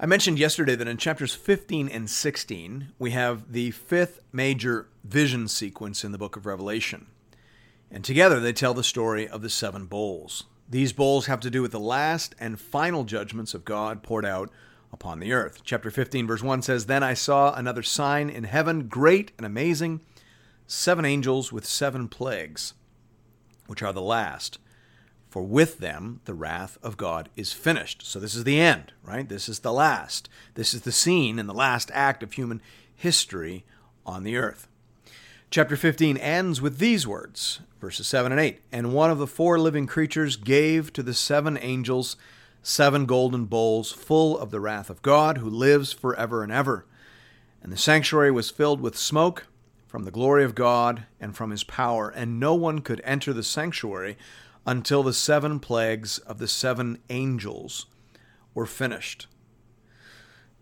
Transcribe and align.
I 0.00 0.06
mentioned 0.06 0.38
yesterday 0.38 0.76
that 0.76 0.86
in 0.86 0.96
chapters 0.96 1.34
15 1.34 1.88
and 1.88 2.08
16, 2.08 2.92
we 3.00 3.10
have 3.10 3.52
the 3.52 3.72
fifth 3.72 4.20
major 4.32 4.86
vision 5.02 5.48
sequence 5.48 6.04
in 6.04 6.12
the 6.12 6.18
book 6.18 6.36
of 6.36 6.46
Revelation. 6.46 7.08
And 7.90 8.04
together 8.04 8.38
they 8.38 8.52
tell 8.52 8.74
the 8.74 8.84
story 8.84 9.26
of 9.26 9.42
the 9.42 9.50
seven 9.50 9.86
bowls. 9.86 10.44
These 10.68 10.92
bowls 10.92 11.26
have 11.26 11.40
to 11.40 11.50
do 11.50 11.62
with 11.62 11.72
the 11.72 11.80
last 11.80 12.36
and 12.38 12.60
final 12.60 13.02
judgments 13.02 13.54
of 13.54 13.64
God 13.64 14.04
poured 14.04 14.24
out 14.24 14.52
upon 14.92 15.18
the 15.18 15.32
earth. 15.32 15.62
Chapter 15.64 15.90
15, 15.90 16.28
verse 16.28 16.44
1 16.44 16.62
says 16.62 16.86
Then 16.86 17.02
I 17.02 17.14
saw 17.14 17.52
another 17.52 17.82
sign 17.82 18.30
in 18.30 18.44
heaven, 18.44 18.86
great 18.86 19.32
and 19.36 19.44
amazing, 19.44 20.00
seven 20.68 21.04
angels 21.04 21.52
with 21.52 21.66
seven 21.66 22.06
plagues, 22.06 22.74
which 23.66 23.82
are 23.82 23.92
the 23.92 24.00
last 24.00 24.60
for 25.28 25.42
with 25.42 25.78
them 25.78 26.20
the 26.24 26.34
wrath 26.34 26.78
of 26.82 26.96
God 26.96 27.28
is 27.36 27.52
finished. 27.52 28.02
So 28.04 28.18
this 28.18 28.34
is 28.34 28.44
the 28.44 28.60
end, 28.60 28.92
right? 29.02 29.28
This 29.28 29.48
is 29.48 29.60
the 29.60 29.72
last. 29.72 30.28
This 30.54 30.72
is 30.72 30.82
the 30.82 30.92
scene 30.92 31.38
and 31.38 31.48
the 31.48 31.54
last 31.54 31.90
act 31.92 32.22
of 32.22 32.32
human 32.32 32.62
history 32.94 33.64
on 34.06 34.24
the 34.24 34.36
earth. 34.36 34.68
Chapter 35.50 35.76
15 35.76 36.16
ends 36.18 36.60
with 36.60 36.78
these 36.78 37.06
words, 37.06 37.60
verses 37.80 38.06
7 38.06 38.32
and 38.32 38.40
8. 38.40 38.60
And 38.70 38.92
one 38.92 39.10
of 39.10 39.18
the 39.18 39.26
four 39.26 39.58
living 39.58 39.86
creatures 39.86 40.36
gave 40.36 40.92
to 40.92 41.02
the 41.02 41.14
seven 41.14 41.58
angels 41.60 42.16
seven 42.62 43.06
golden 43.06 43.46
bowls 43.46 43.92
full 43.92 44.36
of 44.36 44.50
the 44.50 44.60
wrath 44.60 44.90
of 44.90 45.00
God, 45.00 45.38
who 45.38 45.48
lives 45.48 45.92
forever 45.92 46.42
and 46.42 46.52
ever. 46.52 46.84
And 47.62 47.72
the 47.72 47.78
sanctuary 47.78 48.30
was 48.30 48.50
filled 48.50 48.80
with 48.80 48.96
smoke 48.96 49.46
from 49.86 50.04
the 50.04 50.10
glory 50.10 50.44
of 50.44 50.54
God 50.54 51.04
and 51.18 51.34
from 51.34 51.50
his 51.50 51.64
power, 51.64 52.10
and 52.10 52.38
no 52.38 52.54
one 52.54 52.80
could 52.80 53.00
enter 53.04 53.32
the 53.32 53.42
sanctuary 53.42 54.18
until 54.68 55.02
the 55.02 55.14
seven 55.14 55.58
plagues 55.58 56.18
of 56.18 56.38
the 56.38 56.46
seven 56.46 56.98
angels 57.08 57.86
were 58.52 58.66
finished. 58.66 59.26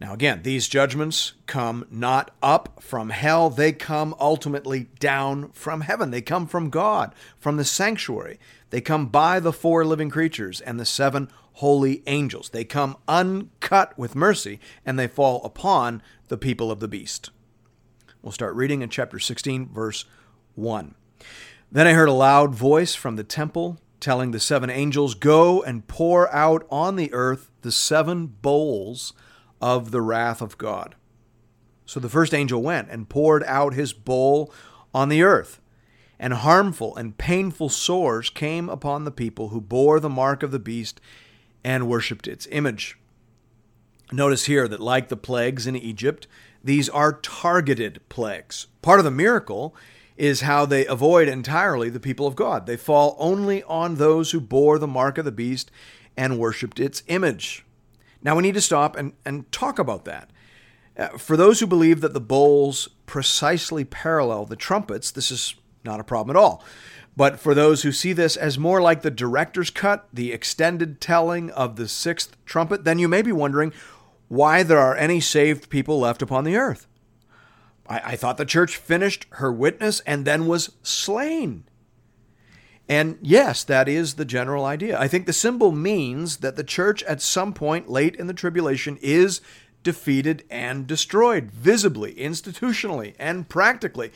Now, 0.01 0.12
again, 0.12 0.43
these 0.45 0.69
judgments 0.69 1.33
come 1.47 1.89
not 1.91 2.31
up 2.41 2.81
from 2.81 3.11
hell, 3.11 3.51
they 3.51 3.73
come 3.73 4.15
ultimately 4.21 4.91
down 5.01 5.51
from 5.51 5.81
heaven. 5.81 6.12
They 6.12 6.23
come 6.23 6.47
from 6.47 6.71
God, 6.71 7.17
from 7.37 7.57
the 7.57 7.65
sanctuary. 7.65 8.39
They 8.71 8.81
come 8.81 9.07
by 9.07 9.41
the 9.41 9.53
four 9.53 9.84
living 9.84 10.11
creatures 10.11 10.61
and 10.61 10.79
the 10.79 10.84
seven 10.84 11.29
holy 11.55 12.05
angels. 12.07 12.51
They 12.51 12.65
come 12.65 12.99
uncut 13.09 13.99
with 13.99 14.15
mercy, 14.15 14.61
and 14.84 14.97
they 14.97 15.09
fall 15.09 15.43
upon 15.43 16.01
the 16.29 16.39
people 16.39 16.71
of 16.71 16.79
the 16.79 16.87
beast. 16.87 17.31
We'll 18.23 18.31
start 18.31 18.55
reading 18.55 18.83
in 18.83 18.89
chapter 18.89 19.19
16, 19.19 19.71
verse 19.71 20.05
1. 20.55 20.95
Then 21.73 21.89
I 21.89 21.95
heard 21.95 22.09
a 22.09 22.12
loud 22.12 22.55
voice 22.55 22.95
from 22.95 23.17
the 23.17 23.25
temple 23.25 23.81
telling 24.07 24.31
the 24.31 24.39
seven 24.39 24.71
angels, 24.71 25.17
Go 25.17 25.65
and 25.65 25.89
pour 25.89 26.33
out 26.33 26.65
on 26.71 26.95
the 26.95 27.12
earth 27.12 27.51
the 27.62 27.73
seven 27.73 28.29
bowls 28.29 29.12
of 29.61 29.91
the 29.91 30.01
wrath 30.01 30.41
of 30.41 30.57
God. 30.57 30.95
So 31.87 31.99
the 31.99 32.09
first 32.09 32.33
angel 32.33 32.62
went 32.62 32.89
and 32.89 33.09
poured 33.09 33.43
out 33.43 33.75
his 33.75 33.93
bowl 33.93 34.53
on 34.94 35.09
the 35.09 35.25
earth, 35.25 35.61
and 36.21 36.34
harmful 36.34 36.94
and 36.94 37.19
painful 37.19 37.69
sores 37.69 38.31
came 38.31 38.69
upon 38.69 39.03
the 39.03 39.11
people 39.11 39.49
who 39.49 39.61
bore 39.61 39.99
the 39.99 40.09
mark 40.09 40.44
of 40.44 40.53
the 40.53 40.61
beast 40.61 41.00
and 41.65 41.88
worshipped 41.88 42.28
its 42.28 42.47
image. 42.53 42.97
Notice 44.12 44.44
here 44.44 44.69
that, 44.69 44.78
like 44.78 45.09
the 45.09 45.17
plagues 45.17 45.67
in 45.67 45.75
Egypt, 45.75 46.28
these 46.62 46.88
are 46.88 47.15
targeted 47.15 48.00
plagues. 48.09 48.69
Part 48.83 49.00
of 49.00 49.05
the 49.05 49.11
miracle 49.11 49.75
is 50.16 50.41
how 50.41 50.65
they 50.65 50.87
avoid 50.87 51.28
entirely 51.28 51.91
the 51.91 52.00
people 52.00 52.27
of 52.27 52.37
God. 52.37 52.66
They 52.66 52.77
fall 52.77 53.16
only 53.19 53.62
on 53.65 53.97
those 53.97 54.31
who 54.31 54.41
bore 54.41 54.78
the 54.78 54.87
mark 54.87 55.19
of 55.19 55.25
the 55.25 55.32
beast 55.32 55.71
and 56.16 56.38
worshiped 56.38 56.81
its 56.81 57.03
image. 57.06 57.65
Now 58.22 58.37
we 58.37 58.43
need 58.43 58.55
to 58.55 58.60
stop 58.60 58.97
and, 58.97 59.12
and 59.25 59.50
talk 59.53 59.78
about 59.78 60.05
that. 60.06 60.31
Uh, 60.97 61.09
for 61.09 61.37
those 61.37 61.60
who 61.60 61.66
believe 61.66 62.00
that 62.00 62.15
the 62.15 62.21
bowls 62.21 62.88
precisely 63.05 63.84
parallel 63.84 64.47
the 64.47 64.56
trumpets, 64.56 65.10
this 65.10 65.31
is 65.31 65.55
not 65.84 66.00
a 66.00 66.05
problem 66.05 66.34
at 66.34 66.41
all. 66.41 66.65
But 67.16 67.38
for 67.38 67.55
those 67.55 67.82
who 67.82 67.93
see 67.93 68.12
this 68.12 68.37
as 68.37 68.59
more 68.59 68.82
like 68.82 69.03
the 69.03 69.10
director's 69.10 69.71
cut, 69.71 70.06
the 70.12 70.32
extended 70.32 71.00
telling 71.00 71.50
of 71.50 71.76
the 71.76 71.88
sixth 71.88 72.37
trumpet, 72.44 72.84
then 72.84 72.99
you 72.99 73.09
may 73.09 73.22
be 73.22 73.32
wondering 73.32 73.72
why 74.28 74.62
there 74.62 74.78
are 74.78 74.97
any 74.97 75.21
saved 75.21 75.71
people 75.71 76.00
left 76.00 76.21
upon 76.21 76.44
the 76.44 76.56
earth. 76.56 76.87
I, 77.89 78.01
I 78.05 78.17
thought 78.17 78.37
the 78.37 78.45
church 78.45 78.77
finished 78.77 79.27
her 79.31 79.53
witness 79.53 80.01
and 80.01 80.25
then 80.25 80.47
was 80.47 80.73
slain. 80.83 81.65
And 82.89 83.19
yes, 83.21 83.65
that 83.65 83.89
is 83.89 84.15
the 84.15 84.25
general 84.25 84.65
idea. 84.65 84.99
I 84.99 85.09
think 85.09 85.27
the 85.27 85.33
symbol 85.33 85.73
means 85.73 86.39
that 86.39 86.57
the 86.57 86.65
church 86.65 87.03
at 87.05 87.21
some 87.21 87.53
point 87.53 87.91
late 87.91 88.15
in 88.15 88.29
the 88.29 88.35
tribulation 88.35 88.97
is 89.03 89.41
defeated 89.83 90.45
and 90.51 90.87
destroyed, 90.87 91.51
visibly, 91.51 92.15
institutionally, 92.15 93.15
and 93.19 93.49
practically. 93.49 94.13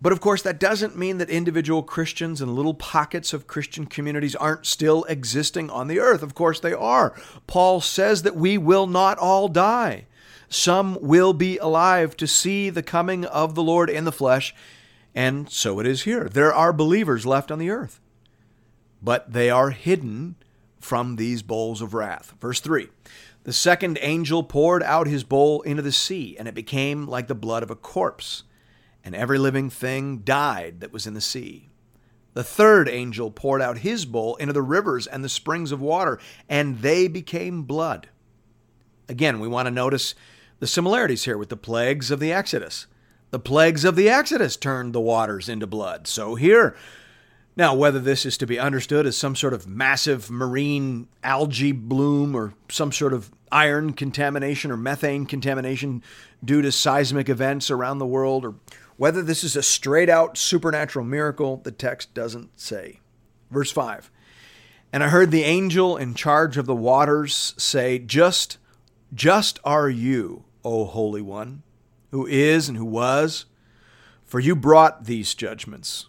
But 0.00 0.12
of 0.12 0.20
course, 0.20 0.42
that 0.42 0.60
doesn't 0.60 0.96
mean 0.96 1.18
that 1.18 1.28
individual 1.28 1.82
Christians 1.82 2.40
and 2.40 2.54
little 2.54 2.74
pockets 2.74 3.32
of 3.32 3.46
Christian 3.46 3.86
communities 3.86 4.36
aren't 4.36 4.64
still 4.64 5.04
existing 5.04 5.70
on 5.70 5.88
the 5.88 5.98
earth. 5.98 6.22
Of 6.22 6.34
course, 6.34 6.60
they 6.60 6.72
are. 6.72 7.20
Paul 7.46 7.80
says 7.80 8.22
that 8.22 8.36
we 8.36 8.56
will 8.56 8.86
not 8.86 9.18
all 9.18 9.48
die. 9.48 10.06
Some 10.48 10.98
will 11.00 11.32
be 11.32 11.58
alive 11.58 12.16
to 12.16 12.26
see 12.26 12.70
the 12.70 12.82
coming 12.82 13.24
of 13.24 13.54
the 13.54 13.62
Lord 13.62 13.90
in 13.90 14.04
the 14.04 14.12
flesh, 14.12 14.54
and 15.14 15.50
so 15.50 15.78
it 15.78 15.86
is 15.86 16.02
here. 16.02 16.28
There 16.28 16.54
are 16.54 16.72
believers 16.72 17.26
left 17.26 17.50
on 17.50 17.58
the 17.58 17.70
earth, 17.70 18.00
but 19.02 19.32
they 19.32 19.50
are 19.50 19.70
hidden 19.70 20.36
from 20.80 21.16
these 21.16 21.42
bowls 21.42 21.82
of 21.82 21.92
wrath. 21.92 22.34
Verse 22.40 22.60
3 22.60 22.88
The 23.44 23.52
second 23.52 23.98
angel 24.00 24.42
poured 24.42 24.82
out 24.82 25.06
his 25.06 25.22
bowl 25.22 25.60
into 25.62 25.82
the 25.82 25.92
sea, 25.92 26.36
and 26.38 26.48
it 26.48 26.54
became 26.54 27.06
like 27.06 27.26
the 27.26 27.34
blood 27.34 27.62
of 27.62 27.70
a 27.70 27.76
corpse, 27.76 28.44
and 29.04 29.14
every 29.14 29.38
living 29.38 29.68
thing 29.68 30.18
died 30.18 30.80
that 30.80 30.92
was 30.92 31.06
in 31.06 31.14
the 31.14 31.20
sea. 31.20 31.68
The 32.32 32.44
third 32.44 32.88
angel 32.88 33.30
poured 33.30 33.60
out 33.60 33.78
his 33.78 34.04
bowl 34.04 34.36
into 34.36 34.52
the 34.52 34.62
rivers 34.62 35.06
and 35.06 35.24
the 35.24 35.28
springs 35.28 35.72
of 35.72 35.80
water, 35.80 36.18
and 36.48 36.78
they 36.80 37.08
became 37.08 37.64
blood. 37.64 38.08
Again, 39.08 39.40
we 39.40 39.48
want 39.48 39.66
to 39.66 39.70
notice 39.70 40.14
the 40.58 40.66
similarities 40.66 41.24
here 41.24 41.38
with 41.38 41.48
the 41.48 41.56
plagues 41.56 42.10
of 42.10 42.20
the 42.20 42.32
Exodus. 42.32 42.86
The 43.30 43.38
plagues 43.38 43.84
of 43.84 43.96
the 43.96 44.08
Exodus 44.08 44.56
turned 44.56 44.94
the 44.94 45.00
waters 45.00 45.48
into 45.48 45.66
blood. 45.66 46.06
So 46.06 46.34
here, 46.34 46.74
now, 47.58 47.74
whether 47.74 47.98
this 47.98 48.24
is 48.24 48.38
to 48.38 48.46
be 48.46 48.56
understood 48.56 49.04
as 49.04 49.16
some 49.16 49.34
sort 49.34 49.52
of 49.52 49.66
massive 49.66 50.30
marine 50.30 51.08
algae 51.24 51.72
bloom 51.72 52.36
or 52.36 52.54
some 52.68 52.92
sort 52.92 53.12
of 53.12 53.32
iron 53.50 53.94
contamination 53.94 54.70
or 54.70 54.76
methane 54.76 55.26
contamination 55.26 56.02
due 56.44 56.62
to 56.62 56.70
seismic 56.70 57.28
events 57.28 57.68
around 57.68 57.98
the 57.98 58.06
world, 58.06 58.44
or 58.44 58.54
whether 58.96 59.22
this 59.22 59.42
is 59.42 59.56
a 59.56 59.62
straight 59.62 60.08
out 60.08 60.38
supernatural 60.38 61.04
miracle, 61.04 61.56
the 61.56 61.72
text 61.72 62.14
doesn't 62.14 62.58
say. 62.58 63.00
Verse 63.50 63.72
5 63.72 64.08
And 64.92 65.02
I 65.02 65.08
heard 65.08 65.32
the 65.32 65.42
angel 65.42 65.96
in 65.96 66.14
charge 66.14 66.56
of 66.56 66.66
the 66.66 66.76
waters 66.76 67.54
say, 67.58 67.98
Just, 67.98 68.58
just 69.12 69.58
are 69.64 69.90
you, 69.90 70.44
O 70.64 70.84
Holy 70.84 71.22
One, 71.22 71.62
who 72.10 72.26
is 72.26 72.68
and 72.68 72.76
who 72.76 72.84
was, 72.84 73.46
for 74.24 74.40
you 74.40 74.54
brought 74.54 75.04
these 75.04 75.34
judgments, 75.34 76.06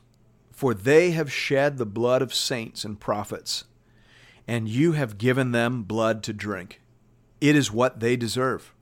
for 0.51 0.73
they 0.73 1.11
have 1.11 1.31
shed 1.31 1.77
the 1.77 1.85
blood 1.85 2.21
of 2.21 2.33
saints 2.33 2.83
and 2.83 2.99
prophets, 2.99 3.65
and 4.47 4.67
you 4.67 4.93
have 4.93 5.17
given 5.17 5.51
them 5.51 5.83
blood 5.83 6.23
to 6.23 6.33
drink. 6.33 6.81
It 7.39 7.55
is 7.55 7.71
what 7.71 7.99
they 7.99 8.15
deserve. 8.15 8.73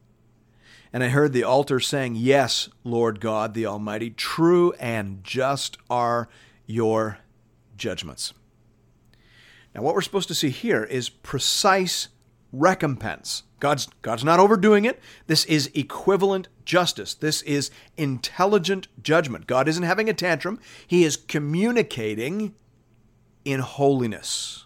And 0.92 1.04
I 1.04 1.10
heard 1.10 1.34
the 1.34 1.44
altar 1.44 1.80
saying, 1.80 2.16
Yes, 2.16 2.70
Lord 2.84 3.20
God 3.20 3.54
the 3.54 3.66
Almighty, 3.66 4.10
true 4.10 4.74
and 4.80 5.24
just 5.24 5.78
are 5.90 6.30
your 6.66 7.20
judgments. 7.76 8.34
Now, 9.76 9.84
what 9.84 9.94
we're 9.94 10.02
supposed 10.02 10.30
to 10.30 10.36
see 10.36 10.50
here 10.50 10.84
is 10.84 11.10
precise 11.10 12.08
recompense. 12.52 13.44
God's, 13.60 13.88
God's 14.02 14.24
not 14.24 14.40
overdoing 14.40 14.86
it. 14.86 15.00
This 15.26 15.46
is 15.46 15.72
equivalent 15.74 16.48
justice. 16.64 17.14
This 17.14 17.42
is 17.42 17.72
intelligent 17.98 18.88
judgment. 19.02 19.48
God 19.48 19.68
isn't 19.68 19.84
having 19.84 20.10
a 20.10 20.14
tantrum, 20.14 20.60
He 20.86 21.04
is 21.04 21.18
communicating 21.18 22.54
in 23.46 23.62
holiness. 23.62 24.66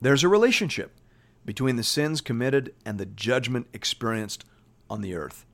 There's 0.00 0.24
a 0.24 0.28
relationship 0.28 0.96
between 1.44 1.76
the 1.76 1.82
sins 1.82 2.20
committed 2.20 2.74
and 2.84 2.98
the 2.98 3.06
judgment 3.06 3.68
experienced 3.72 4.44
on 4.88 5.00
the 5.00 5.14
earth. 5.14 5.44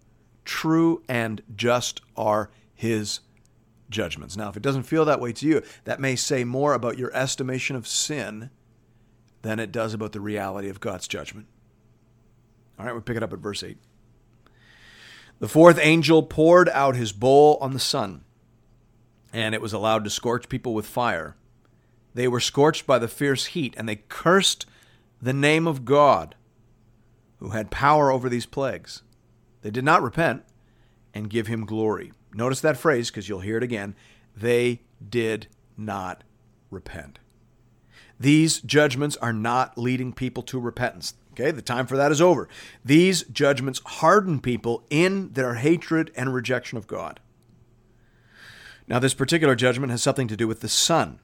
True 0.45 1.03
and 1.09 1.43
just 1.55 2.01
are 2.17 2.51
his 2.75 3.21
judgments. 3.91 4.37
Now, 4.37 4.49
if 4.49 4.57
it 4.57 4.63
doesn't 4.63 4.85
feel 4.85 5.05
that 5.05 5.21
way 5.21 5.33
to 5.33 5.47
you, 5.47 5.63
that 5.85 6.01
may 6.01 6.17
say 6.17 6.45
more 6.45 6.75
about 6.75 6.99
your 6.99 7.15
estimation 7.15 7.77
of 7.77 7.87
sin 7.87 8.51
than 9.47 9.61
it 9.61 9.71
does 9.71 9.95
about 9.95 10.11
the 10.11 10.21
reality 10.21 10.69
of 10.69 10.81
God's 10.81 11.07
judgment. 11.07 11.47
All 12.79 12.85
right, 12.85 12.95
we 12.95 13.01
pick 13.01 13.17
it 13.17 13.23
up 13.23 13.33
at 13.33 13.39
verse 13.39 13.63
8. 13.63 13.79
The 15.39 15.47
fourth 15.47 15.79
angel 15.81 16.25
poured 16.25 16.69
out 16.71 16.97
his 16.97 17.13
bowl 17.13 17.57
on 17.61 17.73
the 17.73 17.79
sun, 17.79 18.25
and 19.33 19.55
it 19.55 19.63
was 19.63 19.73
allowed 19.73 20.03
to 20.03 20.11
scorch 20.11 20.49
people 20.49 20.75
with 20.75 20.85
fire. 20.85 21.37
They 22.13 22.27
were 22.27 22.41
scorched 22.41 22.89
by 22.89 22.99
the 22.99 23.07
fierce 23.07 23.47
heat, 23.47 23.75
and 23.77 23.89
they 23.89 24.03
cursed 24.09 24.67
the 25.23 25.33
name 25.33 25.69
of 25.69 25.85
God, 25.85 26.35
who 27.39 27.51
had 27.51 27.71
power 27.71 28.11
over 28.11 28.29
these 28.29 28.47
plagues. 28.47 29.03
They 29.63 29.71
did 29.71 29.85
not 29.85 30.03
repent 30.03 30.43
and 31.15 31.31
give 31.31 31.47
him 31.47 31.67
glory. 31.67 32.13
Notice 32.35 32.61
that 32.63 32.79
phrase 32.79 33.11
because 33.11 33.29
you'll 33.29 33.41
hear 33.41 33.59
it 33.59 33.63
again. 33.63 33.95
They 34.37 34.81
did 35.09 35.47
not 35.77 36.25
repent. 36.69 37.21
These 38.19 38.61
judgments 38.61 39.17
are 39.19 39.33
not 39.33 39.77
leading 39.77 40.13
people 40.13 40.43
to 40.45 40.59
repentance. 40.59 41.15
Okay, 41.33 41.51
the 41.51 41.63
time 41.63 41.87
for 41.87 41.99
that 41.99 42.13
is 42.13 42.21
over. 42.21 42.49
These 42.85 43.25
judgments 43.25 43.81
harden 43.85 44.41
people 44.41 44.87
in 44.89 45.33
their 45.33 45.55
hatred 45.55 46.11
and 46.17 46.33
rejection 46.33 46.79
of 46.79 46.87
God. 46.87 47.21
Now, 48.89 48.99
this 48.99 49.15
particular 49.15 49.55
judgment 49.55 49.91
has 49.91 50.03
something 50.03 50.29
to 50.29 50.37
do 50.37 50.49
with 50.49 50.61
the 50.61 50.69
sun, 50.69 51.21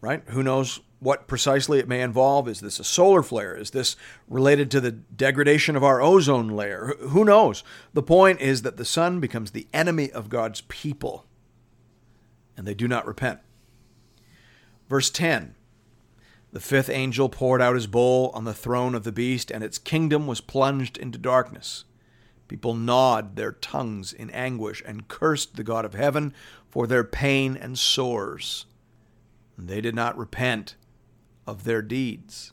right? 0.00 0.22
Who 0.28 0.42
knows 0.42 0.80
what 0.98 1.28
precisely 1.28 1.78
it 1.78 1.86
may 1.86 2.00
involve? 2.00 2.48
Is 2.48 2.60
this 2.60 2.80
a 2.80 2.84
solar 2.84 3.22
flare? 3.22 3.54
Is 3.54 3.70
this 3.70 3.96
related 4.28 4.70
to 4.72 4.80
the 4.80 4.92
degradation 4.92 5.76
of 5.76 5.84
our 5.84 6.00
ozone 6.00 6.48
layer? 6.48 6.94
Who 7.00 7.24
knows? 7.24 7.62
The 7.92 8.02
point 8.02 8.40
is 8.40 8.62
that 8.62 8.78
the 8.78 8.84
sun 8.84 9.20
becomes 9.20 9.50
the 9.50 9.68
enemy 9.72 10.10
of 10.10 10.30
God's 10.30 10.62
people, 10.62 11.26
and 12.56 12.66
they 12.66 12.74
do 12.74 12.88
not 12.88 13.06
repent. 13.06 13.40
Verse 14.88 15.10
10 15.10 15.55
the 16.52 16.60
fifth 16.60 16.88
angel 16.88 17.28
poured 17.28 17.60
out 17.60 17.74
his 17.74 17.86
bowl 17.86 18.30
on 18.32 18.44
the 18.44 18.54
throne 18.54 18.94
of 18.94 19.04
the 19.04 19.12
beast, 19.12 19.50
and 19.50 19.62
its 19.62 19.78
kingdom 19.78 20.26
was 20.26 20.40
plunged 20.40 20.96
into 20.96 21.18
darkness. 21.18 21.84
People 22.48 22.74
gnawed 22.74 23.36
their 23.36 23.52
tongues 23.52 24.12
in 24.12 24.30
anguish 24.30 24.82
and 24.86 25.08
cursed 25.08 25.56
the 25.56 25.64
God 25.64 25.84
of 25.84 25.94
heaven 25.94 26.32
for 26.68 26.86
their 26.86 27.04
pain 27.04 27.56
and 27.56 27.78
sores. 27.78 28.66
And 29.56 29.68
they 29.68 29.80
did 29.80 29.94
not 29.94 30.16
repent 30.16 30.76
of 31.46 31.64
their 31.64 31.82
deeds. 31.82 32.52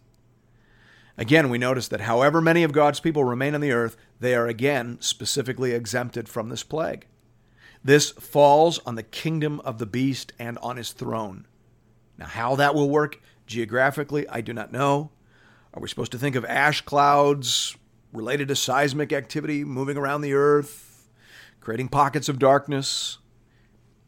Again, 1.17 1.49
we 1.49 1.59
notice 1.59 1.87
that 1.89 2.01
however 2.01 2.41
many 2.41 2.63
of 2.63 2.71
God's 2.71 2.99
people 2.99 3.23
remain 3.23 3.53
on 3.53 3.61
the 3.61 3.71
earth, 3.71 3.95
they 4.19 4.33
are 4.33 4.47
again 4.47 4.97
specifically 4.99 5.71
exempted 5.71 6.27
from 6.27 6.49
this 6.49 6.63
plague. 6.63 7.05
This 7.83 8.11
falls 8.11 8.79
on 8.79 8.95
the 8.95 9.03
kingdom 9.03 9.59
of 9.61 9.77
the 9.77 9.85
beast 9.85 10.33
and 10.39 10.57
on 10.59 10.77
his 10.77 10.91
throne. 10.91 11.45
Now, 12.17 12.27
how 12.27 12.55
that 12.55 12.73
will 12.73 12.89
work 12.89 13.21
Geographically, 13.45 14.27
I 14.29 14.41
do 14.41 14.53
not 14.53 14.71
know. 14.71 15.11
Are 15.73 15.81
we 15.81 15.87
supposed 15.87 16.11
to 16.11 16.17
think 16.17 16.35
of 16.35 16.45
ash 16.45 16.81
clouds 16.81 17.75
related 18.11 18.47
to 18.47 18.55
seismic 18.55 19.11
activity 19.11 19.63
moving 19.63 19.97
around 19.97 20.21
the 20.21 20.33
earth, 20.33 21.09
creating 21.59 21.89
pockets 21.89 22.29
of 22.29 22.39
darkness? 22.39 23.17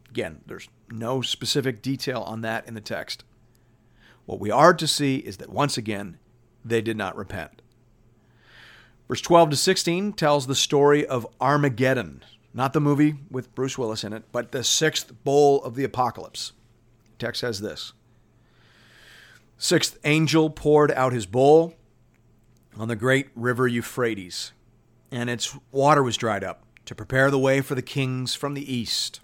Again, 0.09 0.41
there's 0.45 0.69
no 0.91 1.21
specific 1.21 1.81
detail 1.81 2.21
on 2.21 2.41
that 2.41 2.67
in 2.67 2.73
the 2.73 2.81
text. 2.81 3.23
What 4.25 4.39
we 4.39 4.51
are 4.51 4.73
to 4.73 4.87
see 4.87 5.17
is 5.17 5.37
that 5.37 5.49
once 5.49 5.77
again, 5.77 6.17
they 6.63 6.81
did 6.81 6.97
not 6.97 7.15
repent. 7.15 7.61
Verse 9.07 9.21
12 9.21 9.51
to 9.51 9.55
16 9.55 10.13
tells 10.13 10.47
the 10.47 10.55
story 10.55 11.05
of 11.05 11.27
Armageddon, 11.39 12.23
not 12.53 12.73
the 12.73 12.81
movie 12.81 13.15
with 13.29 13.53
Bruce 13.53 13.77
Willis 13.77 14.03
in 14.03 14.13
it, 14.13 14.23
but 14.31 14.51
the 14.51 14.63
sixth 14.63 15.13
bowl 15.23 15.63
of 15.63 15.75
the 15.75 15.83
apocalypse. 15.83 16.53
The 17.11 17.25
text 17.25 17.41
says 17.41 17.61
this 17.61 17.93
Sixth 19.57 19.97
angel 20.03 20.49
poured 20.49 20.91
out 20.91 21.13
his 21.13 21.25
bowl 21.25 21.75
on 22.77 22.87
the 22.87 22.95
great 22.95 23.29
river 23.35 23.67
Euphrates, 23.67 24.51
and 25.11 25.29
its 25.29 25.57
water 25.71 26.03
was 26.03 26.17
dried 26.17 26.43
up 26.43 26.63
to 26.85 26.93
prepare 26.93 27.31
the 27.31 27.39
way 27.39 27.61
for 27.61 27.73
the 27.73 27.81
kings 27.81 28.35
from 28.35 28.53
the 28.53 28.73
east. 28.73 29.21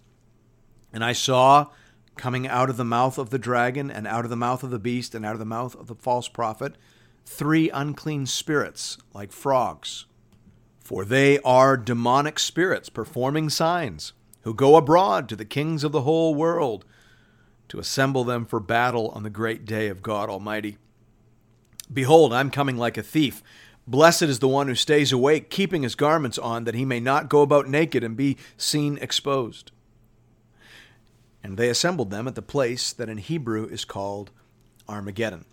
And 0.94 1.04
I 1.04 1.14
saw 1.14 1.68
coming 2.16 2.48
out 2.48 2.70
of 2.70 2.78
the 2.78 2.86
mouth 2.86 3.18
of 3.18 3.30
the 3.30 3.40
dragon, 3.40 3.92
and 3.92 4.08
out 4.08 4.24
of 4.24 4.30
the 4.30 4.36
mouth 4.36 4.64
of 4.64 4.70
the 4.70 4.80
beast, 4.80 5.16
and 5.16 5.26
out 5.26 5.34
of 5.34 5.40
the 5.40 5.46
mouth 5.46 5.76
of 5.76 5.88
the 5.88 5.96
false 5.96 6.28
prophet, 6.28 6.76
three 7.26 7.70
unclean 7.70 8.26
spirits 8.26 8.98
like 9.14 9.32
frogs. 9.32 10.06
For 10.80 11.06
they 11.06 11.40
are 11.40 11.78
demonic 11.78 12.40
spirits 12.40 12.90
performing 12.90 13.50
signs, 13.50 14.14
who 14.42 14.54
go 14.54 14.76
abroad 14.76 15.30
to 15.30 15.36
the 15.36 15.46
kings 15.46 15.84
of 15.84 15.92
the 15.92 16.02
whole 16.02 16.36
world 16.36 16.86
to 17.72 17.80
assemble 17.80 18.26
them 18.26 18.44
for 18.44 18.60
battle 18.60 19.08
on 19.16 19.24
the 19.24 19.30
great 19.30 19.64
day 19.64 19.88
of 19.88 20.02
God 20.02 20.30
Almighty. 20.30 20.78
Behold, 21.92 22.34
I'm 22.34 22.52
coming 22.52 22.76
like 22.76 22.98
a 22.98 23.02
thief. 23.02 23.42
Blessed 23.88 24.24
is 24.24 24.40
the 24.40 24.48
one 24.50 24.68
who 24.68 24.76
stays 24.76 25.14
awake, 25.14 25.50
keeping 25.50 25.84
his 25.84 25.96
garments 25.96 26.38
on, 26.38 26.66
that 26.66 26.76
he 26.76 26.84
may 26.84 27.00
not 27.00 27.30
go 27.30 27.42
about 27.42 27.70
naked 27.70 28.04
and 28.04 28.18
be 28.18 28.36
seen 28.58 28.98
exposed. 28.98 29.72
And 31.42 31.56
they 31.56 31.70
assembled 31.70 32.12
them 32.12 32.28
at 32.28 32.36
the 32.36 32.42
place 32.42 32.92
that 32.92 33.08
in 33.08 33.18
Hebrew 33.18 33.66
is 33.70 33.86
called 33.86 34.32
Armageddon. 34.90 35.46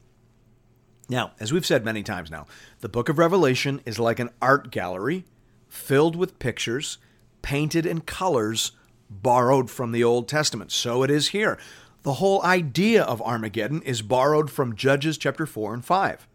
Now, 1.08 1.34
as 1.38 1.52
we've 1.52 1.64
said 1.64 1.84
many 1.84 2.02
times 2.02 2.32
now, 2.32 2.48
the 2.80 2.88
book 2.88 3.08
of 3.08 3.18
Revelation 3.18 3.80
is 3.86 4.00
like 4.00 4.18
an 4.18 4.30
art 4.42 4.72
gallery 4.72 5.24
filled 5.68 6.16
with 6.16 6.40
pictures 6.40 6.98
painted 7.42 7.86
in 7.86 8.00
colors 8.00 8.72
borrowed 9.08 9.70
from 9.70 9.92
the 9.92 10.02
Old 10.02 10.26
Testament. 10.26 10.72
So 10.72 11.04
it 11.04 11.12
is 11.12 11.28
here. 11.28 11.60
The 12.02 12.14
whole 12.14 12.42
idea 12.42 13.02
of 13.02 13.20
Armageddon 13.22 13.82
is 13.82 14.02
borrowed 14.02 14.50
from 14.50 14.76
Judges 14.76 15.18
chapter 15.18 15.46
4 15.46 15.74
and 15.74 15.84
5. 15.84 16.28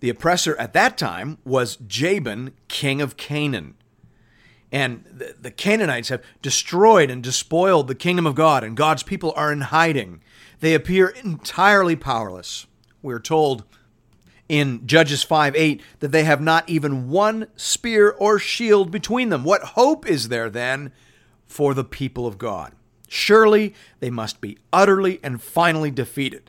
The 0.00 0.10
oppressor 0.10 0.56
at 0.56 0.72
that 0.72 0.98
time 0.98 1.38
was 1.44 1.76
Jabin, 1.76 2.52
king 2.68 3.00
of 3.00 3.16
Canaan. 3.16 3.74
And 4.72 5.04
the, 5.40 5.50
Canaanites 5.50 6.10
have 6.10 6.22
destroyed 6.42 7.10
and 7.10 7.22
despoiled 7.22 7.88
the 7.88 7.94
kingdom 7.94 8.26
of 8.26 8.34
God, 8.34 8.62
and 8.62 8.76
God's 8.76 9.02
people 9.02 9.32
are 9.36 9.52
in 9.52 9.62
hiding. 9.62 10.22
They 10.60 10.74
appear 10.74 11.08
entirely 11.08 11.96
powerless. 11.96 12.66
We're 13.02 13.18
told 13.18 13.64
in 14.48 14.86
Judges 14.86 15.22
5 15.22 15.56
8 15.56 15.82
that 16.00 16.12
they 16.12 16.24
have 16.24 16.40
not 16.40 16.68
even 16.68 17.08
one 17.08 17.48
spear 17.56 18.10
or 18.10 18.38
shield 18.38 18.90
between 18.90 19.28
them. 19.28 19.44
What 19.44 19.62
hope 19.62 20.08
is 20.08 20.28
there 20.28 20.50
then 20.50 20.92
for 21.46 21.74
the 21.74 21.84
people 21.84 22.26
of 22.26 22.38
God? 22.38 22.72
Surely 23.12 23.74
they 23.98 24.08
must 24.08 24.40
be 24.40 24.56
utterly 24.72 25.18
and 25.24 25.42
finally 25.42 25.90
defeated. 25.90 26.48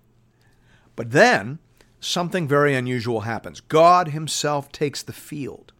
But 0.95 1.09
then 1.09 1.57
something 1.99 2.47
very 2.47 2.75
unusual 2.75 3.21
happens. 3.21 3.61
God 3.61 4.09
Himself 4.09 4.71
takes 4.71 5.01
the 5.01 5.11
field. 5.11 5.73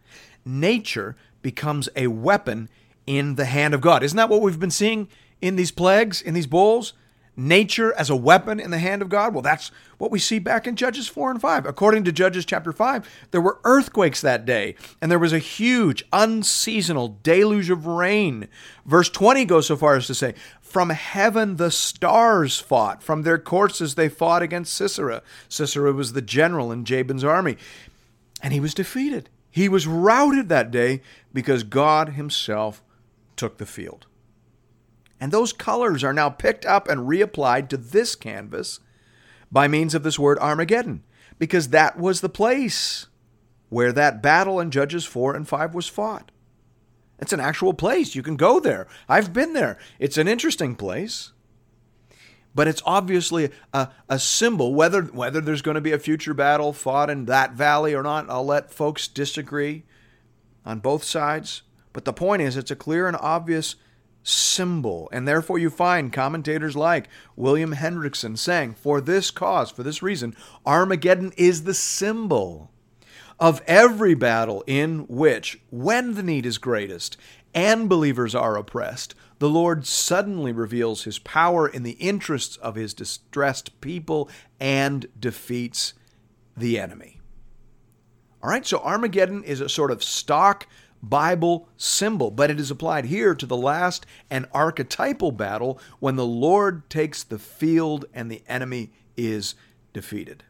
Nature 0.44 1.14
becomes 1.40 1.88
a 1.94 2.08
weapon 2.08 2.68
in 3.06 3.36
the 3.36 3.44
hand 3.44 3.74
of 3.74 3.80
God. 3.80 4.02
Isn't 4.02 4.16
that 4.16 4.28
what 4.28 4.42
we've 4.42 4.58
been 4.58 4.72
seeing 4.72 5.06
in 5.40 5.54
these 5.54 5.70
plagues, 5.70 6.20
in 6.20 6.34
these 6.34 6.48
bowls? 6.48 6.94
nature 7.36 7.92
as 7.94 8.10
a 8.10 8.16
weapon 8.16 8.60
in 8.60 8.70
the 8.70 8.78
hand 8.78 9.02
of 9.02 9.08
God? 9.08 9.32
Well, 9.32 9.42
that's 9.42 9.70
what 9.98 10.10
we 10.10 10.18
see 10.18 10.38
back 10.38 10.66
in 10.66 10.76
Judges 10.76 11.08
4 11.08 11.32
and 11.32 11.40
5. 11.40 11.66
According 11.66 12.04
to 12.04 12.12
Judges 12.12 12.44
chapter 12.44 12.72
5, 12.72 13.08
there 13.30 13.40
were 13.40 13.60
earthquakes 13.64 14.20
that 14.20 14.44
day, 14.44 14.74
and 15.00 15.10
there 15.10 15.18
was 15.18 15.32
a 15.32 15.38
huge, 15.38 16.04
unseasonal 16.12 17.18
deluge 17.22 17.70
of 17.70 17.86
rain. 17.86 18.48
Verse 18.84 19.08
20 19.08 19.44
goes 19.44 19.66
so 19.66 19.76
far 19.76 19.96
as 19.96 20.06
to 20.06 20.14
say, 20.14 20.34
From 20.72 20.88
heaven 20.88 21.56
the 21.56 21.70
stars 21.70 22.58
fought, 22.58 23.02
from 23.02 23.24
their 23.24 23.36
courses 23.36 23.94
they 23.94 24.08
fought 24.08 24.40
against 24.40 24.72
Sisera. 24.72 25.22
Sisera 25.46 25.92
was 25.92 26.14
the 26.14 26.22
general 26.22 26.72
in 26.72 26.86
Jabin's 26.86 27.24
army, 27.24 27.58
and 28.42 28.54
he 28.54 28.58
was 28.58 28.72
defeated. 28.72 29.28
He 29.50 29.68
was 29.68 29.86
routed 29.86 30.48
that 30.48 30.70
day 30.70 31.02
because 31.30 31.62
God 31.62 32.14
himself 32.14 32.82
took 33.36 33.58
the 33.58 33.66
field. 33.66 34.06
And 35.20 35.30
those 35.30 35.52
colors 35.52 36.02
are 36.02 36.14
now 36.14 36.30
picked 36.30 36.64
up 36.64 36.88
and 36.88 37.06
reapplied 37.06 37.68
to 37.68 37.76
this 37.76 38.14
canvas 38.14 38.80
by 39.50 39.68
means 39.68 39.94
of 39.94 40.04
this 40.04 40.18
word 40.18 40.38
Armageddon, 40.38 41.02
because 41.38 41.68
that 41.68 41.98
was 41.98 42.22
the 42.22 42.30
place 42.30 43.08
where 43.68 43.92
that 43.92 44.22
battle 44.22 44.58
in 44.58 44.70
Judges 44.70 45.04
4 45.04 45.36
and 45.36 45.46
5 45.46 45.74
was 45.74 45.86
fought. 45.86 46.31
It's 47.18 47.32
an 47.32 47.40
actual 47.40 47.74
place. 47.74 48.14
You 48.14 48.22
can 48.22 48.36
go 48.36 48.58
there. 48.58 48.88
I've 49.08 49.32
been 49.32 49.52
there. 49.52 49.78
It's 49.98 50.18
an 50.18 50.26
interesting 50.26 50.74
place. 50.74 51.32
But 52.54 52.68
it's 52.68 52.82
obviously 52.84 53.50
a, 53.72 53.88
a 54.08 54.18
symbol, 54.18 54.74
whether, 54.74 55.02
whether 55.02 55.40
there's 55.40 55.62
going 55.62 55.76
to 55.76 55.80
be 55.80 55.92
a 55.92 55.98
future 55.98 56.34
battle 56.34 56.72
fought 56.72 57.10
in 57.10 57.26
that 57.26 57.52
valley 57.52 57.94
or 57.94 58.02
not. 58.02 58.28
I'll 58.28 58.44
let 58.44 58.72
folks 58.72 59.08
disagree 59.08 59.84
on 60.66 60.80
both 60.80 61.04
sides. 61.04 61.62
But 61.92 62.04
the 62.04 62.12
point 62.12 62.42
is, 62.42 62.56
it's 62.56 62.70
a 62.70 62.76
clear 62.76 63.06
and 63.06 63.16
obvious 63.16 63.76
symbol. 64.24 65.08
And 65.12 65.26
therefore, 65.26 65.58
you 65.58 65.70
find 65.70 66.12
commentators 66.12 66.76
like 66.76 67.08
William 67.36 67.74
Hendriksen 67.74 68.36
saying, 68.36 68.74
for 68.74 69.00
this 69.00 69.30
cause, 69.30 69.70
for 69.70 69.82
this 69.82 70.02
reason, 70.02 70.34
Armageddon 70.66 71.32
is 71.36 71.64
the 71.64 71.74
symbol 71.74 72.71
of 73.42 73.60
every 73.66 74.14
battle 74.14 74.62
in 74.68 75.00
which, 75.08 75.60
when 75.68 76.14
the 76.14 76.22
need 76.22 76.46
is 76.46 76.58
greatest 76.58 77.16
and 77.52 77.88
believers 77.88 78.36
are 78.36 78.56
oppressed, 78.56 79.16
the 79.40 79.50
Lord 79.50 79.84
suddenly 79.84 80.52
reveals 80.52 81.02
his 81.02 81.18
power 81.18 81.66
in 81.66 81.82
the 81.82 81.98
interests 81.98 82.56
of 82.58 82.76
his 82.76 82.94
distressed 82.94 83.80
people 83.80 84.30
and 84.60 85.06
defeats 85.18 85.94
the 86.56 86.78
enemy. 86.78 87.20
All 88.44 88.50
right, 88.50 88.64
so 88.64 88.78
Armageddon 88.78 89.42
is 89.42 89.60
a 89.60 89.68
sort 89.68 89.90
of 89.90 90.04
stock 90.04 90.68
Bible 91.02 91.68
symbol, 91.76 92.30
but 92.30 92.48
it 92.48 92.60
is 92.60 92.70
applied 92.70 93.06
here 93.06 93.34
to 93.34 93.46
the 93.46 93.56
last 93.56 94.06
and 94.30 94.46
archetypal 94.52 95.32
battle 95.32 95.80
when 95.98 96.14
the 96.14 96.24
Lord 96.24 96.88
takes 96.88 97.24
the 97.24 97.40
field 97.40 98.04
and 98.14 98.30
the 98.30 98.44
enemy 98.46 98.92
is 99.16 99.56
defeated. 99.92 100.44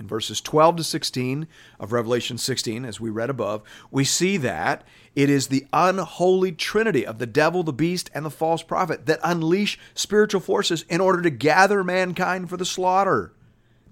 In 0.00 0.06
verses 0.06 0.40
12 0.40 0.76
to 0.76 0.84
16 0.84 1.46
of 1.78 1.92
Revelation 1.92 2.38
16, 2.38 2.86
as 2.86 2.98
we 2.98 3.10
read 3.10 3.28
above, 3.28 3.60
we 3.90 4.02
see 4.02 4.38
that 4.38 4.82
it 5.14 5.28
is 5.28 5.48
the 5.48 5.66
unholy 5.74 6.52
trinity 6.52 7.04
of 7.04 7.18
the 7.18 7.26
devil, 7.26 7.62
the 7.62 7.74
beast, 7.74 8.10
and 8.14 8.24
the 8.24 8.30
false 8.30 8.62
prophet 8.62 9.04
that 9.04 9.20
unleash 9.22 9.78
spiritual 9.94 10.40
forces 10.40 10.86
in 10.88 11.02
order 11.02 11.20
to 11.20 11.28
gather 11.28 11.84
mankind 11.84 12.48
for 12.48 12.56
the 12.56 12.64
slaughter. 12.64 13.34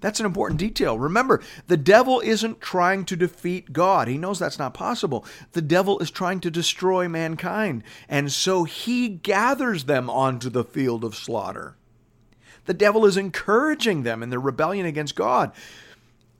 That's 0.01 0.19
an 0.19 0.25
important 0.25 0.59
detail. 0.59 0.97
Remember, 0.97 1.43
the 1.67 1.77
devil 1.77 2.21
isn't 2.21 2.59
trying 2.59 3.05
to 3.05 3.15
defeat 3.15 3.71
God. 3.71 4.07
He 4.07 4.17
knows 4.17 4.39
that's 4.39 4.57
not 4.57 4.73
possible. 4.73 5.25
The 5.51 5.61
devil 5.61 5.99
is 5.99 6.09
trying 6.09 6.39
to 6.39 6.49
destroy 6.49 7.07
mankind, 7.07 7.83
and 8.07 8.31
so 8.31 8.63
he 8.63 9.09
gathers 9.09 9.83
them 9.83 10.09
onto 10.09 10.49
the 10.49 10.63
field 10.63 11.03
of 11.03 11.13
slaughter. 11.13 11.75
The 12.65 12.73
devil 12.73 13.05
is 13.05 13.17
encouraging 13.17 14.03
them 14.03 14.23
in 14.23 14.29
their 14.29 14.39
rebellion 14.39 14.85
against 14.85 15.15
God. 15.15 15.51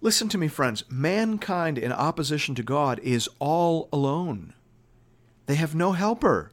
Listen 0.02 0.30
to 0.30 0.38
me, 0.38 0.48
friends. 0.48 0.84
Mankind 0.90 1.78
in 1.78 1.92
opposition 1.92 2.56
to 2.56 2.64
God 2.64 3.00
is 3.00 3.30
all 3.40 3.90
alone. 3.92 4.54
They 5.46 5.56
have 5.56 5.76
no 5.76 5.92
helper. 5.92 6.52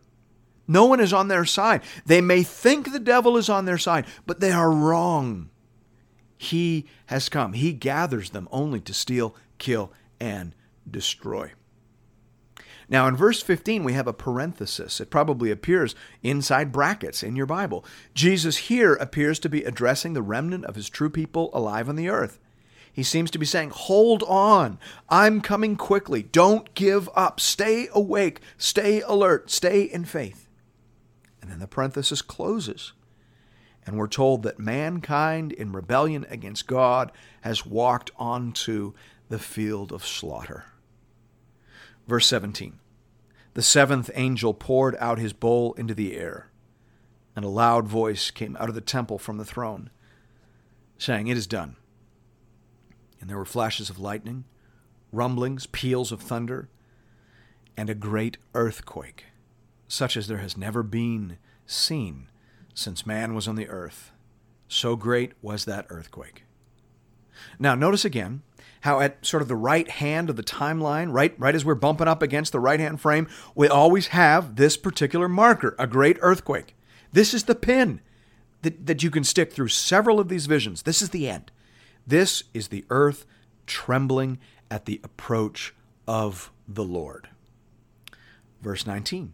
No 0.66 0.86
one 0.86 1.00
is 1.00 1.12
on 1.12 1.28
their 1.28 1.44
side. 1.44 1.82
They 2.04 2.20
may 2.20 2.42
think 2.42 2.90
the 2.90 2.98
devil 2.98 3.36
is 3.36 3.48
on 3.48 3.64
their 3.64 3.78
side, 3.78 4.06
but 4.26 4.40
they 4.40 4.50
are 4.50 4.70
wrong. 4.70 5.50
He 6.36 6.86
has 7.06 7.28
come. 7.28 7.52
He 7.52 7.72
gathers 7.72 8.30
them 8.30 8.48
only 8.50 8.80
to 8.80 8.92
steal, 8.92 9.36
kill, 9.58 9.92
and 10.18 10.54
destroy. 10.90 11.52
Now, 12.88 13.08
in 13.08 13.16
verse 13.16 13.42
15, 13.42 13.84
we 13.84 13.94
have 13.94 14.06
a 14.06 14.12
parenthesis. 14.12 15.00
It 15.00 15.10
probably 15.10 15.50
appears 15.50 15.94
inside 16.22 16.72
brackets 16.72 17.22
in 17.22 17.34
your 17.34 17.46
Bible. 17.46 17.84
Jesus 18.14 18.56
here 18.56 18.94
appears 18.94 19.38
to 19.40 19.48
be 19.48 19.64
addressing 19.64 20.12
the 20.12 20.22
remnant 20.22 20.64
of 20.66 20.76
his 20.76 20.88
true 20.88 21.10
people 21.10 21.50
alive 21.52 21.88
on 21.88 21.96
the 21.96 22.08
earth. 22.08 22.38
He 22.96 23.04
seems 23.04 23.30
to 23.30 23.38
be 23.38 23.46
saying, 23.46 23.70
Hold 23.70 24.24
on. 24.24 24.78
I'm 25.08 25.40
coming 25.40 25.76
quickly. 25.76 26.22
Don't 26.24 26.74
give 26.74 27.08
up. 27.14 27.38
Stay 27.38 27.88
awake. 27.92 28.40
Stay 28.58 29.02
alert. 29.02 29.50
Stay 29.50 29.82
in 29.82 30.04
faith. 30.04 30.48
And 31.40 31.50
then 31.50 31.60
the 31.60 31.68
parenthesis 31.68 32.22
closes 32.22 32.94
and 33.86 33.96
we're 33.96 34.08
told 34.08 34.42
that 34.42 34.58
mankind 34.58 35.52
in 35.52 35.72
rebellion 35.72 36.26
against 36.28 36.66
God 36.66 37.12
has 37.42 37.64
walked 37.64 38.10
onto 38.16 38.92
the 39.28 39.38
field 39.38 39.92
of 39.92 40.04
slaughter. 40.04 40.64
Verse 42.08 42.26
17 42.26 42.80
The 43.54 43.62
seventh 43.62 44.10
angel 44.14 44.52
poured 44.52 44.96
out 44.98 45.18
his 45.18 45.32
bowl 45.32 45.72
into 45.74 45.94
the 45.94 46.16
air, 46.16 46.50
and 47.36 47.44
a 47.44 47.48
loud 47.48 47.86
voice 47.86 48.32
came 48.32 48.56
out 48.58 48.68
of 48.68 48.74
the 48.74 48.80
temple 48.80 49.18
from 49.18 49.38
the 49.38 49.44
throne, 49.44 49.90
saying, 50.98 51.28
It 51.28 51.36
is 51.36 51.46
done. 51.46 51.76
And 53.20 53.30
there 53.30 53.38
were 53.38 53.44
flashes 53.44 53.90
of 53.90 53.98
lightning, 53.98 54.44
rumblings, 55.12 55.66
peals 55.66 56.12
of 56.12 56.20
thunder, 56.20 56.68
and 57.76 57.90
a 57.90 57.94
great 57.94 58.38
earthquake, 58.54 59.26
such 59.88 60.16
as 60.16 60.28
there 60.28 60.38
has 60.38 60.56
never 60.56 60.82
been 60.82 61.38
seen 61.66 62.28
since 62.74 63.06
man 63.06 63.34
was 63.34 63.48
on 63.48 63.56
the 63.56 63.68
earth. 63.68 64.12
So 64.68 64.96
great 64.96 65.32
was 65.42 65.64
that 65.64 65.86
earthquake. 65.88 66.44
Now, 67.58 67.74
notice 67.74 68.04
again 68.04 68.42
how 68.82 69.00
at 69.00 69.24
sort 69.24 69.42
of 69.42 69.48
the 69.48 69.56
right 69.56 69.90
hand 69.90 70.30
of 70.30 70.36
the 70.36 70.42
timeline, 70.42 71.12
right, 71.12 71.34
right 71.38 71.54
as 71.54 71.64
we're 71.64 71.74
bumping 71.74 72.08
up 72.08 72.22
against 72.22 72.52
the 72.52 72.60
right 72.60 72.80
hand 72.80 73.00
frame, 73.00 73.28
we 73.54 73.68
always 73.68 74.08
have 74.08 74.56
this 74.56 74.76
particular 74.76 75.28
marker, 75.28 75.74
a 75.78 75.86
great 75.86 76.18
earthquake. 76.20 76.74
This 77.12 77.34
is 77.34 77.44
the 77.44 77.54
pin 77.54 78.00
that, 78.62 78.86
that 78.86 79.02
you 79.02 79.10
can 79.10 79.24
stick 79.24 79.52
through 79.52 79.68
several 79.68 80.20
of 80.20 80.28
these 80.28 80.46
visions. 80.46 80.82
This 80.82 81.02
is 81.02 81.10
the 81.10 81.28
end. 81.28 81.50
This 82.06 82.44
is 82.54 82.68
the 82.68 82.84
earth 82.90 83.26
trembling 83.66 84.38
at 84.70 84.84
the 84.84 85.00
approach 85.02 85.74
of 86.06 86.50
the 86.68 86.84
Lord. 86.84 87.28
Verse 88.62 88.86
19 88.86 89.32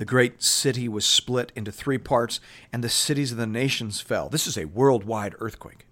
the 0.00 0.06
great 0.06 0.42
city 0.42 0.88
was 0.88 1.04
split 1.04 1.52
into 1.54 1.70
three 1.70 1.98
parts, 1.98 2.40
and 2.72 2.82
the 2.82 2.88
cities 2.88 3.32
of 3.32 3.36
the 3.36 3.46
nations 3.46 4.00
fell. 4.00 4.30
This 4.30 4.46
is 4.46 4.56
a 4.56 4.64
worldwide 4.64 5.34
earthquake. 5.40 5.84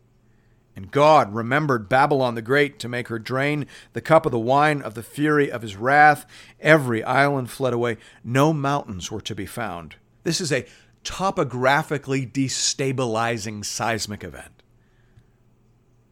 And 0.74 0.90
God 0.90 1.34
remembered 1.34 1.90
Babylon 1.90 2.34
the 2.34 2.40
Great 2.40 2.78
to 2.78 2.88
make 2.88 3.08
her 3.08 3.18
drain 3.18 3.66
the 3.92 4.00
cup 4.00 4.24
of 4.24 4.32
the 4.32 4.38
wine 4.38 4.80
of 4.80 4.94
the 4.94 5.02
fury 5.02 5.52
of 5.52 5.60
his 5.60 5.76
wrath. 5.76 6.24
Every 6.58 7.04
island 7.04 7.50
fled 7.50 7.74
away. 7.74 7.98
No 8.24 8.54
mountains 8.54 9.10
were 9.10 9.20
to 9.20 9.34
be 9.34 9.44
found. 9.44 9.96
This 10.22 10.40
is 10.40 10.52
a 10.52 10.64
topographically 11.04 12.24
destabilizing 12.24 13.62
seismic 13.62 14.24
event. 14.24 14.57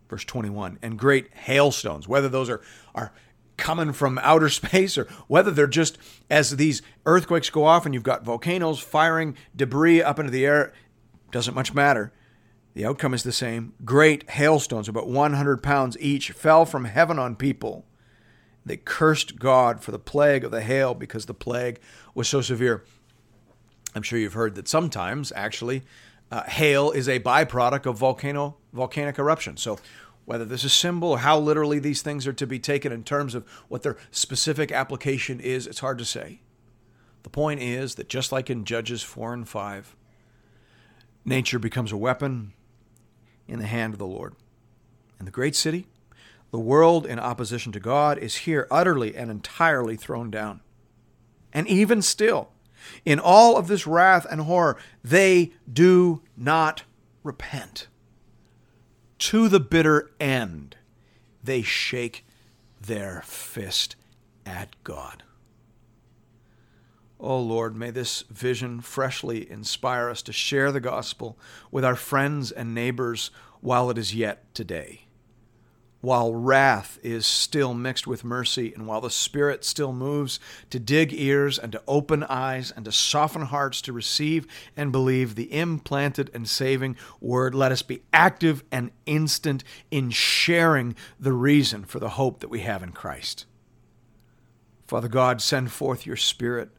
Verse 0.09 0.25
21 0.25 0.79
and 0.83 0.99
great 0.99 1.33
hailstones, 1.35 2.07
whether 2.07 2.29
those 2.29 2.49
are, 2.49 2.61
are 2.95 3.13
coming 3.57 3.93
from 3.93 4.19
outer 4.23 4.49
space 4.51 4.97
or 4.97 5.07
whether 5.27 5.51
they're 5.51 5.67
just 5.67 5.99
as 6.31 6.57
these 6.57 6.83
earthquakes 7.05 7.51
go 7.51 7.65
off 7.65 7.85
and 7.85 7.95
you've 7.95 8.03
got 8.03 8.25
volcanoes 8.25 8.79
firing 8.81 9.37
debris 9.55 10.03
up 10.03 10.19
into 10.19 10.31
the 10.31 10.47
air 10.47 10.73
doesn't 11.31 11.55
much 11.55 11.75
matter. 11.75 12.13
The 12.75 12.85
outcome 12.85 13.15
is 13.15 13.23
the 13.23 13.33
same. 13.33 13.73
Great 13.85 14.31
hailstones 14.31 14.89
about 14.89 15.09
100 15.09 15.63
pounds 15.63 15.97
each 15.99 16.31
fell 16.33 16.67
from 16.67 16.85
heaven 16.85 17.19
on 17.19 17.35
people. 17.35 17.87
They 18.65 18.77
cursed 18.77 19.39
god 19.39 19.83
for 19.83 19.93
the 19.93 19.99
plague 19.99 20.45
of 20.45 20.51
the 20.51 20.61
hail 20.61 20.95
because 20.95 21.27
the 21.27 21.35
plague 21.35 21.81
was 22.15 22.29
so 22.29 22.41
severe. 22.41 22.85
I'm 23.95 24.03
sure 24.03 24.19
you've 24.19 24.35
heard 24.35 24.57
that 24.57 24.69
sometimes 24.69 25.33
actually 25.35 25.83
uh, 26.31 26.43
hail 26.45 26.91
is 26.91 27.09
a 27.09 27.21
byproduct 27.21 27.87
of 27.87 27.97
volcano 27.97 28.57
volcanic 28.73 29.19
eruption 29.19 29.57
so 29.57 29.79
whether 30.27 30.45
this 30.45 30.65
is 30.65 30.73
symbol 30.73 31.13
or 31.13 31.19
how 31.21 31.39
literally 31.39 31.79
these 31.79 32.03
things 32.03 32.27
are 32.27 32.33
to 32.33 32.47
be 32.47 32.59
taken 32.59 32.93
in 32.93 33.05
terms 33.05 33.35
of 33.35 33.49
what 33.69 33.83
their 33.83 33.97
specific 34.11 34.71
application 34.73 35.41
is, 35.41 35.67
it's 35.67 35.79
hard 35.79 35.99
to 35.99 36.05
say. 36.05 36.41
The 37.23 37.31
point 37.31 37.63
is 37.63 37.95
that 37.95 38.09
just 38.09 38.33
like 38.33 38.51
in 38.51 38.65
Judges 38.65 39.03
4 39.03 39.33
and 39.33 39.49
5, 39.49 39.97
nature 41.25 41.61
becomes 41.61 41.93
a 41.93 41.97
weapon 41.97 42.53
in 43.47 43.61
the 43.61 43.67
hand 43.67 43.95
of 43.95 43.99
the 43.99 44.07
Lord. 44.07 44.35
And 45.19 45.29
the 45.29 45.33
great 45.33 45.55
city, 45.55 45.87
the 46.51 46.59
world 46.59 47.07
in 47.07 47.21
opposition 47.21 47.71
to 47.73 47.81
God, 47.81 48.19
is 48.19 48.35
here 48.39 48.67
utterly 48.69 49.17
and 49.17 49.31
entirely 49.31 49.95
thrown 49.97 50.31
down. 50.33 50.61
And 51.53 51.69
even 51.69 52.03
still, 52.03 52.51
in 53.05 53.19
all 53.19 53.57
of 53.57 53.69
this 53.69 53.87
wrath 53.87 54.27
and 54.31 54.43
horror, 54.43 54.77
they 55.03 55.53
do 55.71 56.23
not 56.37 56.85
repent 57.23 57.89
to 59.19 59.49
the 59.49 59.61
bitter 59.61 60.11
end, 60.21 60.77
they 61.43 61.63
shake 61.63 62.25
their 62.81 63.23
fist 63.25 63.97
at 64.45 64.77
God. 64.85 65.23
Oh 67.19 67.41
Lord, 67.41 67.75
may 67.75 67.91
this 67.91 68.23
vision 68.31 68.81
freshly 68.81 69.51
inspire 69.51 70.11
us 70.11 70.21
to 70.23 70.33
share 70.33 70.71
the 70.71 70.81
gospel 70.81 71.39
with 71.71 71.85
our 71.85 71.97
friends 71.97 72.53
and 72.53 72.75
neighbors 72.75 73.31
while 73.61 73.89
it 73.91 73.97
is 73.97 74.15
yet 74.15 74.55
today 74.55 75.06
while 76.07 76.33
wrath 76.33 77.01
is 77.03 77.27
still 77.27 77.75
mixed 77.75 78.07
with 78.07 78.23
mercy, 78.23 78.73
and 78.73 78.87
while 78.87 79.01
the 79.01 79.11
Spirit 79.11 79.65
still 79.65 79.93
moves 79.93 80.39
to 80.71 80.79
dig 80.79 81.13
ears 81.13 81.59
and 81.59 81.73
to 81.73 81.83
open 81.89 82.23
eyes 82.23 82.71
and 82.71 82.85
to 82.85 82.93
soften 82.93 83.43
hearts 83.43 83.83
to 83.83 83.93
receive 83.93 84.47
and 84.77 84.93
believe 84.93 85.35
the 85.35 85.53
implanted 85.53 86.31
and 86.33 86.49
saving 86.49 86.97
word, 87.21 87.57
let 87.57 87.73
us 87.73 87.83
be 87.83 88.03
active 88.13 88.63
and 88.71 88.93
instant 89.05 89.65
in 89.91 90.09
sharing 90.11 90.95
the 91.19 91.33
reason 91.33 91.85
for 91.85 91.99
the 91.99 92.11
hope 92.11 92.39
that 92.39 92.51
we 92.51 92.61
have 92.61 92.85
in 92.85 92.93
Christ. 92.93 93.45
Father 94.87 95.09
God, 95.09 95.43
send 95.43 95.73
forth 95.73 96.07
your 96.07 96.15
Spirit 96.15 96.71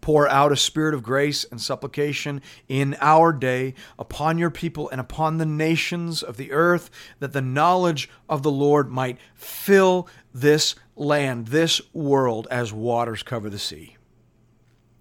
Pour 0.00 0.28
out 0.28 0.52
a 0.52 0.56
spirit 0.56 0.94
of 0.94 1.02
grace 1.02 1.44
and 1.50 1.60
supplication 1.60 2.40
in 2.68 2.96
our 3.00 3.32
day 3.32 3.74
upon 3.98 4.38
your 4.38 4.50
people 4.50 4.88
and 4.90 5.00
upon 5.00 5.38
the 5.38 5.46
nations 5.46 6.22
of 6.22 6.36
the 6.36 6.52
earth, 6.52 6.90
that 7.18 7.32
the 7.32 7.42
knowledge 7.42 8.08
of 8.28 8.42
the 8.42 8.50
Lord 8.50 8.90
might 8.90 9.18
fill 9.34 10.08
this 10.32 10.74
land, 10.96 11.48
this 11.48 11.80
world, 11.92 12.46
as 12.50 12.72
waters 12.72 13.22
cover 13.22 13.50
the 13.50 13.58
sea. 13.58 13.96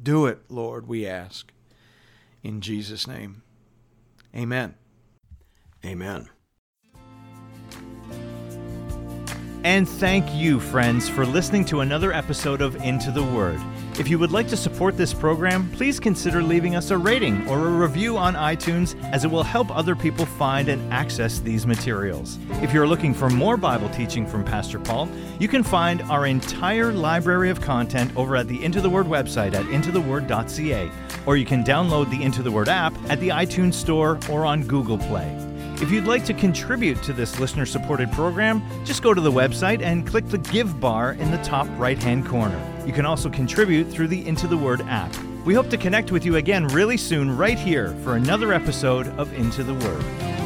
Do 0.01 0.25
it, 0.25 0.41
Lord, 0.49 0.87
we 0.87 1.07
ask. 1.07 1.51
In 2.43 2.61
Jesus' 2.61 3.07
name. 3.07 3.41
Amen. 4.35 4.75
Amen. 5.85 6.29
And 9.63 9.87
thank 9.87 10.33
you, 10.33 10.59
friends, 10.59 11.09
for 11.09 11.25
listening 11.25 11.65
to 11.65 11.81
another 11.81 12.13
episode 12.13 12.61
of 12.61 12.75
Into 12.77 13.11
the 13.11 13.23
Word. 13.23 13.59
If 13.99 14.09
you 14.09 14.19
would 14.19 14.31
like 14.31 14.47
to 14.49 14.57
support 14.57 14.95
this 14.95 15.11
program, 15.11 15.71
please 15.71 15.99
consider 15.99 16.43
leaving 16.43 16.75
us 16.75 16.91
a 16.91 16.97
rating 16.97 17.47
or 17.47 17.67
a 17.67 17.71
review 17.71 18.15
on 18.15 18.35
iTunes, 18.35 18.95
as 19.05 19.25
it 19.25 19.31
will 19.31 19.41
help 19.41 19.75
other 19.75 19.95
people 19.95 20.23
find 20.23 20.69
and 20.69 20.93
access 20.93 21.39
these 21.39 21.65
materials. 21.65 22.37
If 22.61 22.73
you're 22.73 22.85
looking 22.85 23.11
for 23.11 23.27
more 23.27 23.57
Bible 23.57 23.89
teaching 23.89 24.27
from 24.27 24.45
Pastor 24.45 24.77
Paul, 24.77 25.09
you 25.39 25.47
can 25.47 25.63
find 25.63 26.03
our 26.03 26.27
entire 26.27 26.93
library 26.93 27.49
of 27.49 27.59
content 27.59 28.15
over 28.15 28.35
at 28.35 28.47
the 28.47 28.63
Into 28.63 28.81
the 28.81 28.89
Word 28.89 29.07
website 29.07 29.55
at 29.55 29.65
intotheword.ca, 29.65 30.91
or 31.25 31.35
you 31.35 31.45
can 31.45 31.63
download 31.63 32.11
the 32.11 32.21
Into 32.21 32.43
the 32.43 32.51
Word 32.51 32.69
app 32.69 32.93
at 33.09 33.19
the 33.19 33.29
iTunes 33.29 33.73
Store 33.73 34.19
or 34.29 34.45
on 34.45 34.61
Google 34.67 34.99
Play. 34.99 35.27
If 35.81 35.89
you'd 35.89 36.05
like 36.05 36.23
to 36.25 36.35
contribute 36.35 37.01
to 37.01 37.13
this 37.13 37.39
listener 37.39 37.65
supported 37.65 38.11
program, 38.11 38.61
just 38.85 39.01
go 39.01 39.15
to 39.15 39.21
the 39.21 39.31
website 39.31 39.81
and 39.81 40.05
click 40.05 40.27
the 40.27 40.37
Give 40.37 40.79
bar 40.79 41.13
in 41.13 41.31
the 41.31 41.37
top 41.39 41.67
right 41.79 41.97
hand 41.97 42.27
corner. 42.27 42.76
You 42.87 42.93
can 42.93 43.05
also 43.05 43.29
contribute 43.29 43.83
through 43.91 44.07
the 44.07 44.25
Into 44.25 44.47
the 44.47 44.55
Word 44.55 44.79
app. 44.83 45.13
We 45.43 45.53
hope 45.53 45.69
to 45.71 45.77
connect 45.77 46.13
with 46.13 46.23
you 46.23 46.37
again 46.37 46.65
really 46.69 46.95
soon, 46.95 47.35
right 47.35 47.59
here, 47.59 47.89
for 48.01 48.15
another 48.15 48.53
episode 48.53 49.09
of 49.19 49.33
Into 49.33 49.61
the 49.61 49.73
Word. 49.73 50.36